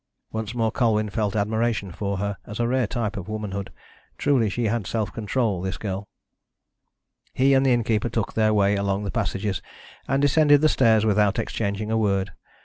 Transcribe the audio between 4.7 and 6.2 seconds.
self control, this girl.